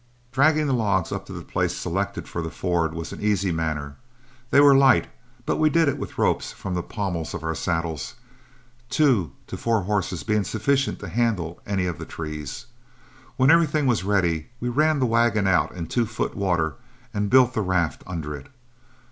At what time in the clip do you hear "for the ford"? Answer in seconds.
2.27-2.91